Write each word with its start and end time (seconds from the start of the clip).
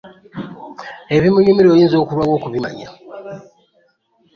Ebimunyumira 1.15 1.67
oyinza 1.71 1.95
okulwawo 2.03 2.33
okubimanya. 2.37 2.87